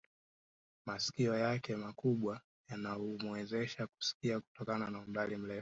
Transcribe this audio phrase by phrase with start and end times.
[0.85, 4.73] Masikio yake makubwa yanamuwezesha kusikia kutoka
[5.07, 5.49] umbali mrefu sana